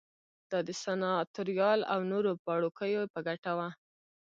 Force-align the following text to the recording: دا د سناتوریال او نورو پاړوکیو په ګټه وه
دا 0.51 0.59
د 0.67 0.69
سناتوریال 0.83 1.79
او 1.93 1.99
نورو 2.11 2.31
پاړوکیو 2.45 3.03
په 3.13 3.19
ګټه 3.27 3.51
وه 3.57 3.69